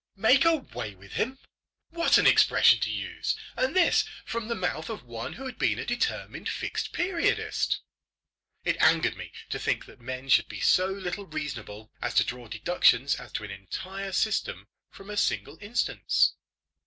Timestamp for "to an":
13.33-13.51